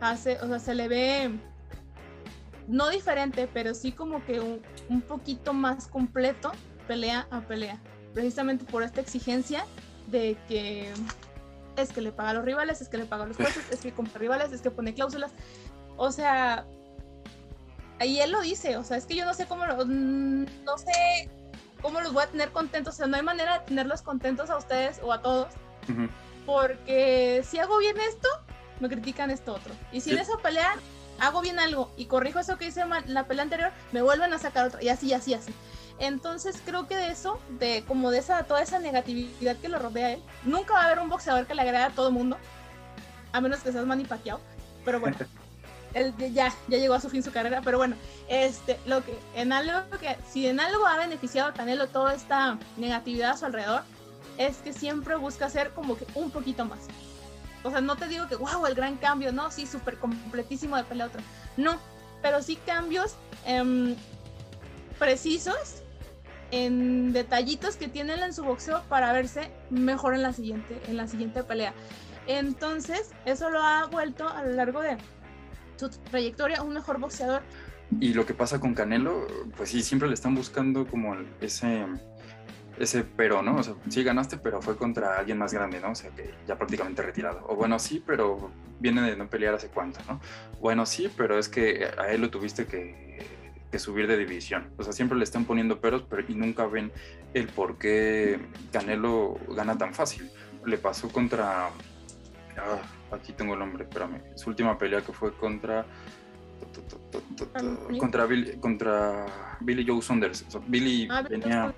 [0.00, 1.30] hace, o sea, se le ve
[2.68, 6.52] no diferente, pero sí como que un, un poquito más completo
[6.86, 7.78] pelea a pelea
[8.14, 9.64] precisamente por esta exigencia
[10.06, 10.92] de que
[11.76, 13.80] es que le paga a los rivales, es que le paga a los jueces, es
[13.80, 15.30] que compra rivales, es que pone cláusulas.
[15.96, 16.64] O sea,
[18.00, 20.78] ahí él lo dice, o sea, es que yo no sé cómo, lo- mm, no
[20.78, 21.30] sé
[21.80, 24.56] cómo los voy a tener contentos, o sea, no hay manera de tenerlos contentos a
[24.56, 25.48] ustedes o a todos,
[26.46, 28.28] porque si hago bien esto,
[28.80, 29.72] me critican esto otro.
[29.92, 30.74] Y si en esa pelea
[31.20, 34.32] hago bien algo y corrijo eso que hice mal en la pelea anterior, me vuelven
[34.32, 35.52] a sacar otro, y así, así, así.
[35.98, 40.06] Entonces creo que de eso, de como de esa, toda esa negatividad que lo rodea
[40.06, 42.38] a él, nunca va a haber un boxeador que le agrade a todo mundo,
[43.32, 44.40] a menos que seas Manny Pacquiao,
[44.84, 45.16] pero bueno,
[45.94, 47.96] él ya, ya llegó a su fin su carrera, pero bueno,
[48.28, 52.58] este, lo que, en algo que, si en algo ha beneficiado a Canelo toda esta
[52.76, 53.82] negatividad a su alrededor,
[54.36, 56.78] es que siempre busca hacer como que un poquito más.
[57.68, 60.84] O sea, no te digo que, wow, el gran cambio, no, sí, súper completísimo de
[60.84, 61.22] pelea a otra.
[61.58, 61.78] No,
[62.22, 63.94] pero sí cambios em,
[64.98, 65.82] precisos
[66.50, 71.06] en detallitos que tiene en su boxeo para verse mejor en la siguiente, en la
[71.06, 71.74] siguiente pelea.
[72.26, 74.96] Entonces, eso lo ha vuelto a lo largo de
[75.76, 77.42] su trayectoria un mejor boxeador.
[78.00, 79.26] Y lo que pasa con Canelo,
[79.56, 81.86] pues sí, siempre le están buscando como ese,
[82.80, 83.56] ese pero, ¿no?
[83.56, 85.90] O sea, sí ganaste, pero fue contra alguien más grande, ¿no?
[85.90, 87.44] O sea, que ya prácticamente retirado.
[87.48, 90.20] O bueno, sí, pero viene de no pelear hace cuánto, ¿no?
[90.60, 93.18] Bueno, sí, pero es que a él lo tuviste que,
[93.70, 94.70] que subir de división.
[94.76, 96.92] O sea, siempre le están poniendo peros, pero y nunca ven
[97.34, 98.38] el por qué
[98.72, 100.30] Canelo gana tan fácil.
[100.64, 101.68] Le pasó contra...
[102.56, 104.20] ah, aquí tengo el nombre, espérame.
[104.36, 105.84] Su última pelea que fue contra...
[107.98, 109.26] Contra Billy, contra
[109.60, 110.44] Billy Joe Saunders.
[110.48, 111.72] O sea, Billy Ah, venía,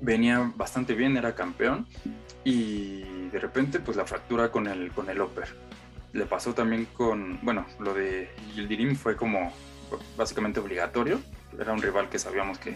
[0.00, 1.86] venía bastante bien, era campeón
[2.44, 5.48] y de repente pues la fractura con el, con el upper.
[6.12, 9.52] Le pasó también con, bueno, lo de Yildirim fue como
[10.16, 11.20] básicamente obligatorio
[11.58, 12.74] era un rival que sabíamos que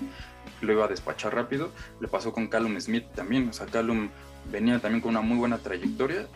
[0.60, 1.70] lo iba a despachar rápido.
[2.00, 4.08] Le pasó con Callum Smith también, o sea, Callum
[4.50, 6.26] venía también con una muy buena trayectoria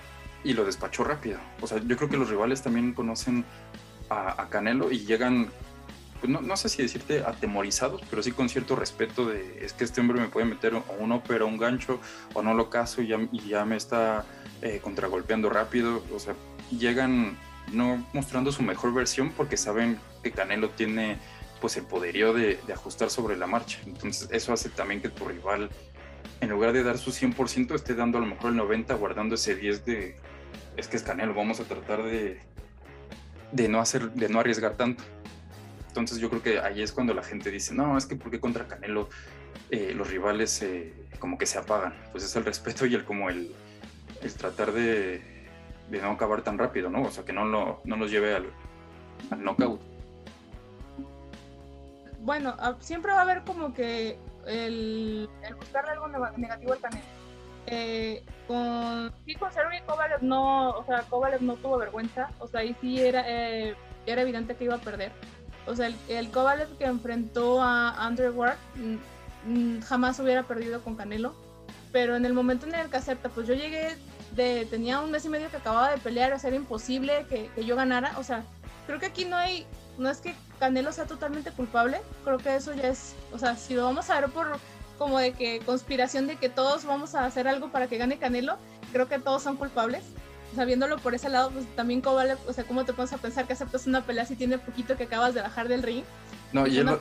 [0.45, 1.39] y lo despachó rápido.
[1.61, 3.45] O sea, yo creo que los rivales también conocen
[4.11, 5.49] a, Canelo y llegan,
[6.17, 9.85] pues no, no, sé si decirte atemorizados, pero sí con cierto respeto de es que
[9.85, 12.01] este hombre me puede meter un ópera, un gancho,
[12.35, 14.25] o no lo caso y ya, y ya me está
[14.63, 16.03] eh, contragolpeando rápido.
[16.15, 16.35] O sea,
[16.71, 17.39] llegan
[17.73, 21.19] no mostrando su mejor versión porque saben que Canelo tiene
[21.61, 23.79] pues el poderío de, de, ajustar sobre la marcha.
[23.87, 25.71] Entonces eso hace también que tu rival,
[26.41, 29.61] en lugar de dar su 100%, esté dando a lo mejor el 90%, guardando ese
[29.61, 30.17] 10% de,
[30.77, 32.39] es que es Canelo, vamos a tratar de,
[33.53, 35.03] de, no, hacer, de no arriesgar tanto.
[36.01, 38.67] Entonces yo creo que ahí es cuando la gente dice, no, es que porque contra
[38.67, 39.09] Canelo
[39.71, 41.95] eh, los rivales eh, como que se apagan.
[42.13, 43.55] Pues es el respeto y el como el,
[44.23, 45.23] el tratar de,
[45.91, 47.03] de, no acabar tan rápido, ¿no?
[47.03, 48.47] O sea, que no, lo, no nos lleve al,
[49.31, 49.81] al knockout.
[52.21, 57.17] Bueno, ah, siempre va a haber como que el, el buscarle algo negativo al Canelo
[57.67, 62.61] eh, con, sí, con Sergey Kovalev no, o sea, Kovalev no tuvo vergüenza, o sea,
[62.61, 63.75] ahí sí era, eh,
[64.07, 65.11] era evidente que iba a perder.
[65.67, 70.81] O sea, el, el Kovalev que enfrentó a Andrew Ward mm, mm, jamás hubiera perdido
[70.83, 71.35] con Canelo,
[71.93, 73.97] pero en el momento en el que acepta, pues yo llegué
[74.71, 77.65] tenía un mes y medio que acababa de pelear, o sea, era imposible que, que
[77.65, 78.43] yo ganara, o sea,
[78.87, 79.67] creo que aquí no hay,
[79.99, 83.75] no es que Canelo sea totalmente culpable, creo que eso ya es, o sea, si
[83.75, 84.59] lo vamos a ver por
[84.99, 88.57] como de que conspiración de que todos vamos a hacer algo para que gane Canelo,
[88.93, 90.03] creo que todos son culpables.
[90.53, 93.19] O sea, viéndolo por ese lado, pues también Kovalev, o sea, ¿cómo te pones a
[93.19, 96.05] pensar que aceptas una pelea si tiene poquito que acabas de bajar del ring?
[96.53, 97.01] No, y es una lo,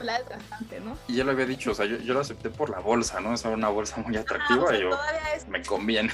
[0.84, 0.98] ¿no?
[1.08, 3.32] Y ya lo había dicho, o sea, yo, yo lo acepté por la bolsa, ¿no?
[3.32, 4.90] Es una bolsa muy atractiva o sea, y yo,
[5.34, 5.48] es...
[5.48, 6.12] me conviene.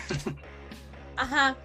[1.16, 1.56] Ajá.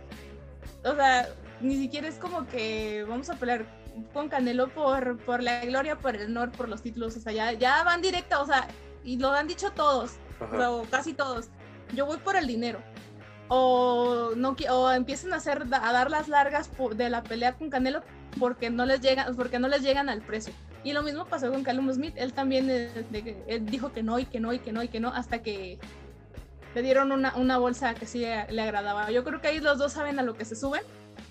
[0.84, 3.66] O sea, ni siquiera es como que vamos a pelear
[4.14, 7.52] con Canelo por, por la gloria, por el honor, por los títulos, o sea, ya,
[7.54, 8.68] ya van directa, o sea,
[9.04, 11.50] y lo han dicho todos, o casi todos.
[11.94, 12.82] Yo voy por el dinero.
[13.50, 18.02] O no o empiezan a hacer a dar las largas de la pelea con Canelo
[18.40, 20.54] porque no les llegan porque no les llegan al precio.
[20.84, 24.40] Y lo mismo pasó con Callum Smith, él también él dijo que no y que
[24.40, 25.80] no y que no y que no hasta que
[26.76, 29.10] le dieron una, una bolsa que sí le agradaba.
[29.12, 30.82] Yo creo que ahí los dos saben a lo que se suben,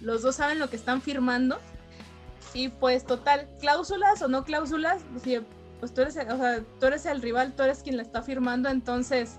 [0.00, 1.58] los dos saben lo que están firmando
[2.52, 5.02] y pues total, cláusulas o no cláusulas,
[5.78, 8.68] pues tú eres, o sea, tú eres el rival, tú eres quien la está firmando,
[8.68, 9.38] entonces,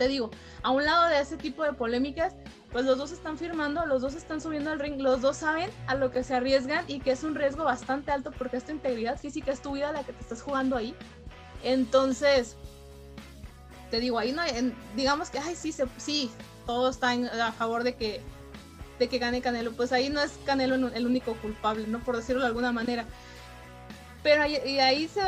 [0.00, 0.30] te digo,
[0.62, 2.32] a un lado de ese tipo de polémicas,
[2.72, 5.94] pues los dos están firmando, los dos están subiendo al ring, los dos saben a
[5.94, 9.18] lo que se arriesgan y que es un riesgo bastante alto porque es tu integridad
[9.18, 10.94] física, es tu vida la que te estás jugando ahí.
[11.62, 12.56] Entonces,
[13.90, 16.30] te digo, ahí no hay, digamos que, ay, sí, se, sí,
[16.64, 18.22] todo está a favor de que,
[18.98, 21.98] de que gane Canelo, pues ahí no es Canelo el único culpable, ¿no?
[21.98, 23.04] Por decirlo de alguna manera.
[24.22, 25.20] Pero ahí, y ahí se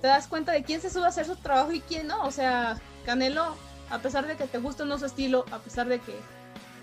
[0.00, 2.24] te das cuenta de quién se sube a hacer su trabajo y quién no.
[2.24, 3.54] O sea, Canelo,
[3.90, 6.14] a pesar de que te guste o no su estilo, a pesar de que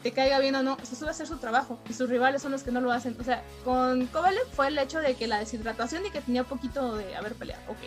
[0.03, 2.51] te caiga bien o no, se sube a hacer su trabajo y sus rivales son
[2.51, 3.15] los que no lo hacen.
[3.19, 6.95] O sea, con Kovalev fue el hecho de que la deshidratación y que tenía poquito
[6.95, 7.63] de haber peleado.
[7.67, 7.79] Ok.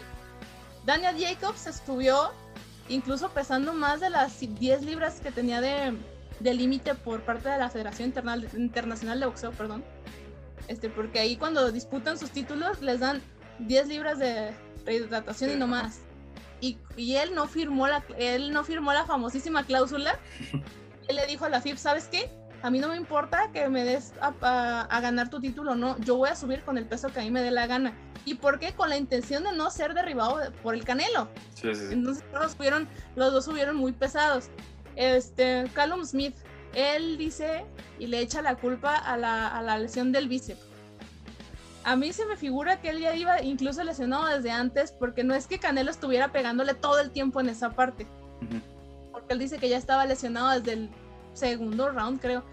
[0.84, 2.32] Daniel Jacobs estuvo
[2.88, 5.96] incluso pesando más de las 10 libras que tenía de,
[6.40, 8.12] de límite por parte de la Federación
[8.56, 9.84] Internacional de Boxeo, perdón.
[10.66, 13.22] Este, porque ahí cuando disputan sus títulos les dan
[13.60, 14.52] 10 libras de
[14.84, 16.00] rehidratación y no más.
[16.60, 20.18] Y, y, él no firmó la él no firmó la famosísima cláusula.
[21.08, 22.30] él le dijo a la FIB, ¿sabes qué?
[22.62, 26.16] A mí no me importa que me des a, a, ganar tu título, no, yo
[26.16, 27.92] voy a subir con el peso que a mí me dé la gana.
[28.24, 28.72] ¿Y por qué?
[28.72, 31.28] Con la intención de no ser derribado por el Canelo.
[31.54, 31.92] Sí, sí, sí.
[31.92, 34.48] Entonces los, subieron, los dos subieron muy pesados.
[34.96, 36.34] Este, Callum Smith,
[36.74, 37.64] él dice
[38.00, 40.67] y le echa la culpa a la, a la lesión del bíceps
[41.84, 45.34] a mí se me figura que él ya iba incluso lesionado desde antes, porque no
[45.34, 48.06] es que Canelo estuviera pegándole todo el tiempo en esa parte.
[49.12, 50.90] Porque él dice que ya estaba lesionado desde el
[51.32, 52.44] segundo round, creo.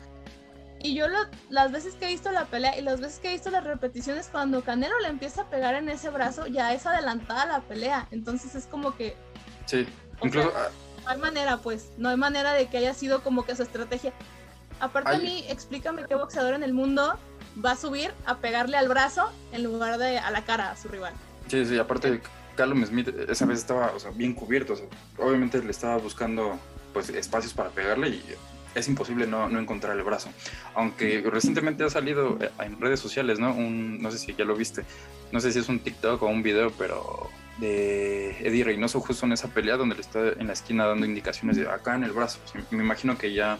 [0.81, 1.07] Y yo
[1.49, 4.29] las veces que he visto la pelea y las veces que he visto las repeticiones,
[4.31, 8.07] cuando Canelo le empieza a pegar en ese brazo, ya es adelantada la pelea.
[8.11, 9.15] Entonces es como que...
[9.65, 9.87] Sí,
[10.21, 10.51] incluso...
[10.51, 10.69] Sea,
[11.03, 14.13] no hay manera, pues, no hay manera de que haya sido como que su estrategia.
[14.79, 17.17] Aparte a mí, explícame qué boxeador en el mundo
[17.63, 20.87] va a subir a pegarle al brazo en lugar de a la cara a su
[20.87, 21.13] rival.
[21.47, 22.21] Sí, sí, aparte
[22.55, 24.87] Callum Smith esa vez estaba o sea, bien cubierto, o sea,
[25.17, 26.59] obviamente le estaba buscando
[26.93, 28.23] pues espacios para pegarle y
[28.73, 30.29] es imposible no, no encontrar el brazo.
[30.73, 33.53] Aunque recientemente ha salido eh, en redes sociales, ¿no?
[33.53, 34.83] Un, no sé si ya lo viste,
[35.31, 39.31] no sé si es un TikTok o un video, pero de Eddie Reynoso justo en
[39.31, 42.39] esa pelea donde le está en la esquina dando indicaciones de acá en el brazo.
[42.45, 43.59] O sea, me imagino que ya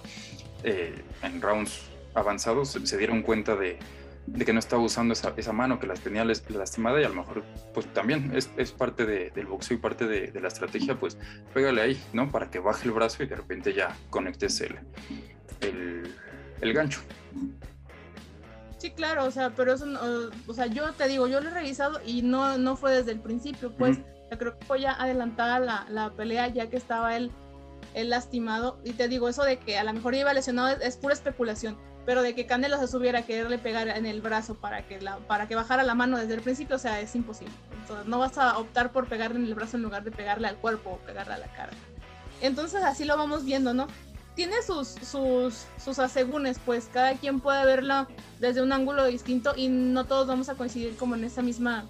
[0.64, 3.78] eh, en rounds avanzados se, dieron cuenta de,
[4.26, 7.16] de que no estaba usando esa, esa mano que las tenía lastimada y a lo
[7.16, 11.00] mejor pues también es, es parte de, del boxeo y parte de, de, la estrategia,
[11.00, 11.18] pues
[11.54, 12.32] pégale ahí, ¿no?
[12.32, 14.80] Para que baje el brazo y de repente ya conectes el,
[15.62, 16.16] el,
[16.62, 17.02] el gancho.
[18.78, 19.86] Sí, claro, o sea, pero eso,
[20.48, 23.20] o sea, yo te digo, yo lo he revisado y no, no fue desde el
[23.20, 23.98] principio, pues,
[24.38, 27.32] creo que fue ya adelantada la, la, pelea ya que estaba él,
[27.94, 30.98] él lastimado, y te digo, eso de que a lo mejor iba lesionado es, es
[30.98, 34.86] pura especulación, pero de que Canelo se subiera a quererle pegar en el brazo para
[34.88, 37.54] que, para que bajara la mano desde el principio, o sea, es imposible.
[37.82, 40.58] Entonces, no vas a optar por pegarle en el brazo en lugar de pegarle al
[40.58, 41.72] cuerpo o pegarle a la cara.
[42.42, 43.88] Entonces así lo vamos viendo, ¿no?
[44.36, 48.08] Tiene sus, sus, sus asegúnes, pues cada quien puede verlo
[48.40, 51.86] desde un ángulo distinto y no todos vamos a coincidir como en esa misma,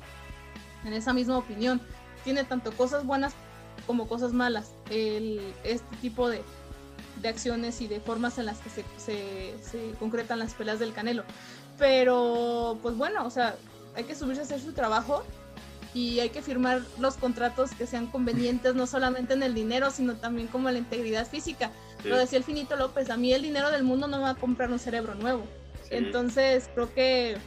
[0.86, 1.82] en esa misma opinión.
[2.23, 3.34] Tiene tanto cosas buenas
[3.88, 4.71] como cosas malas.
[4.91, 6.43] El, este tipo de,
[7.21, 10.93] de acciones y de formas en las que se, se, se, concretan las peleas del
[10.93, 11.23] Canelo.
[11.78, 13.56] Pero, pues bueno, o sea,
[13.95, 15.23] hay que subirse a hacer su trabajo
[15.93, 20.15] y hay que firmar los contratos que sean convenientes, no solamente en el dinero, sino
[20.15, 21.71] también como en la integridad física.
[22.01, 22.10] Sí.
[22.10, 24.36] Lo decía el Finito López, a mí el dinero del mundo no me va a
[24.36, 25.45] comprar un cerebro nuevo.
[25.84, 25.95] Sí.
[25.95, 27.38] Entonces, creo que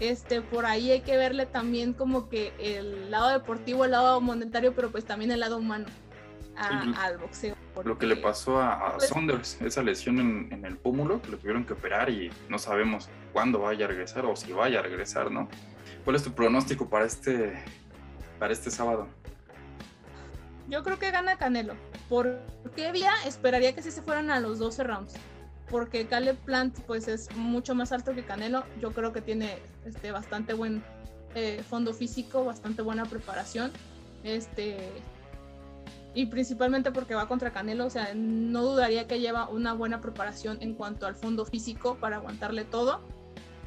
[0.00, 4.74] este por ahí hay que verle también como que el lado deportivo, el lado monetario,
[4.74, 5.86] pero pues también el lado humano
[6.56, 7.56] a, al boxeo.
[7.74, 11.20] Porque, lo que le pasó a, a pues, Saunders, esa lesión en, en, el pómulo,
[11.20, 14.78] que lo tuvieron que operar y no sabemos cuándo vaya a regresar o si vaya
[14.78, 15.48] a regresar, ¿no?
[16.04, 17.54] ¿Cuál es tu pronóstico para este,
[18.38, 19.08] para este sábado?
[20.68, 21.74] Yo creo que gana Canelo.
[22.08, 22.38] ¿Por
[22.76, 23.12] qué vía?
[23.26, 25.14] Esperaría que sí se fueran a los 12 rounds.
[25.70, 28.64] Porque Caleb Plant pues es mucho más alto que Canelo.
[28.80, 30.82] Yo creo que tiene este, bastante buen
[31.34, 33.72] eh, fondo físico, bastante buena preparación.
[34.22, 34.90] Este,
[36.14, 40.58] y principalmente porque va contra Canelo, o sea, no dudaría que lleva una buena preparación
[40.60, 43.00] en cuanto al fondo físico para aguantarle todo.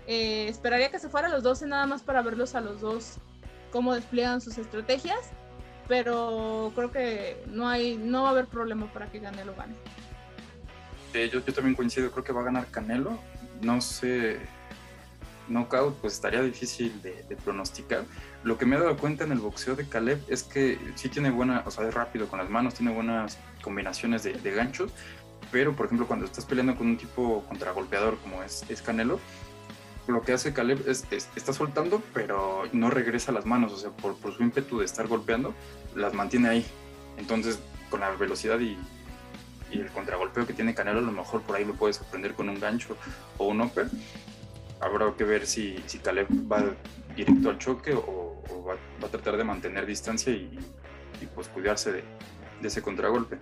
[0.07, 3.17] Eh, esperaría que se fuera a los 12 nada más para verlos a los dos
[3.71, 5.19] cómo despliegan sus estrategias,
[5.89, 9.75] pero creo que no hay no va a haber problema para que Canelo gane.
[11.13, 13.19] Eh, yo, yo también coincido, creo que va a ganar Canelo.
[13.61, 14.39] No sé,
[15.49, 18.05] knockout, pues estaría difícil de, pronosticar.
[18.43, 21.29] Lo que me he dado cuenta en el boxeo de Caleb es que sí tiene
[21.29, 24.91] buena, o sea, es rápido con las manos, tiene buenas combinaciones de, de ganchos,
[25.51, 29.19] pero por ejemplo cuando estás peleando con un tipo contragolpeador como es, es Canelo,
[30.07, 33.89] lo que hace Caleb es, es, está soltando, pero no regresa las manos, o sea,
[33.91, 35.53] por, por, su ímpetu de estar golpeando,
[35.95, 36.65] las mantiene ahí.
[37.17, 38.77] Entonces, con la velocidad y,
[39.71, 42.47] y, el contragolpeo que tiene Canelo, a lo mejor por ahí lo puede sorprender con
[42.47, 42.95] un gancho
[43.37, 43.89] o un upper.
[44.79, 46.63] Habrá que ver si, si Caleb va
[47.15, 50.57] directo al choque o, o va, va, a tratar de mantener distancia y,
[51.21, 52.03] y pues cuidarse de,
[52.61, 53.39] de, ese contragolpe.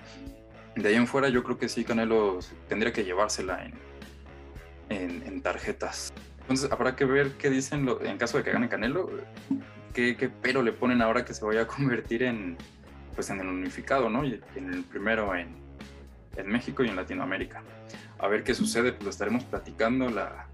[0.76, 3.74] De ahí en fuera, yo creo que sí, Canelo tendría que llevársela en,
[4.90, 6.14] en, en tarjetas.
[6.42, 9.10] Entonces habrá que ver qué dicen lo, en caso de que gane Canelo,
[9.94, 12.58] qué, qué, pero le ponen ahora que se vaya a convertir en,
[13.14, 14.24] pues en el unificado, ¿no?
[14.24, 15.50] Y en el primero en,
[16.38, 17.64] en México y en Latinoamérica.
[18.20, 20.48] A ver qué sucede, pues lo estaremos platicando la,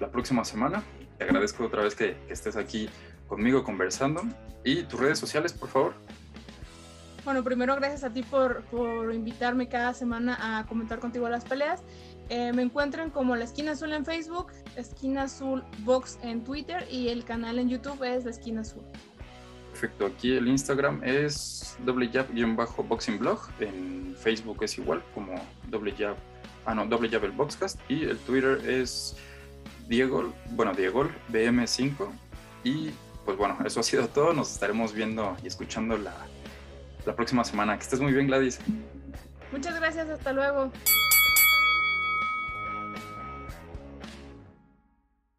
[0.00, 0.82] la próxima semana.
[1.18, 2.88] Te agradezco otra vez que, que estés aquí
[3.28, 4.22] conmigo conversando.
[4.64, 5.94] ¿Y tus redes sociales, por favor?
[7.24, 11.82] Bueno, primero gracias a ti por, por invitarme cada semana a comentar contigo las peleas.
[12.28, 17.08] Eh, me encuentran como La Esquina Azul en Facebook, Esquina Azul Box en Twitter y
[17.08, 18.82] el canal en YouTube es La Esquina Azul.
[19.70, 25.34] Perfecto, aquí el Instagram es doble jab-boxing blog, en Facebook es igual como
[25.68, 26.16] doble jab,
[26.64, 29.16] ah no, doble jab el boxcast y el Twitter es
[29.88, 32.08] Diego, bueno, Diego BM5
[32.64, 32.90] y
[33.24, 36.14] pues bueno, eso ha sido todo, nos estaremos viendo y escuchando la,
[37.04, 37.76] la próxima semana.
[37.76, 38.60] Que estés muy bien Gladys.
[39.52, 40.70] Muchas gracias, hasta luego.